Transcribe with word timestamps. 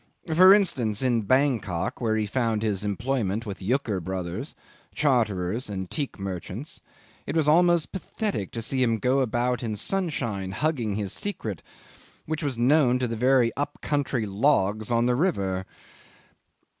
For 0.33 0.51
instance, 0.51 1.03
in 1.03 1.27
Bankok, 1.27 2.01
where 2.01 2.15
he 2.15 2.25
found 2.25 2.63
employment 2.63 3.45
with 3.45 3.59
Yucker 3.61 4.03
Brothers, 4.03 4.55
charterers 4.95 5.69
and 5.69 5.91
teak 5.91 6.17
merchants, 6.17 6.81
it 7.27 7.35
was 7.35 7.47
almost 7.47 7.91
pathetic 7.91 8.49
to 8.53 8.63
see 8.63 8.81
him 8.81 8.97
go 8.97 9.19
about 9.19 9.61
in 9.61 9.75
sunshine 9.75 10.53
hugging 10.53 10.95
his 10.95 11.13
secret, 11.13 11.61
which 12.25 12.41
was 12.41 12.57
known 12.57 12.97
to 12.97 13.07
the 13.07 13.15
very 13.15 13.51
up 13.55 13.77
country 13.81 14.25
logs 14.25 14.89
on 14.89 15.05
the 15.05 15.13
river. 15.13 15.67